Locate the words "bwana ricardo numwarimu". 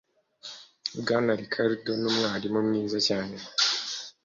0.99-2.59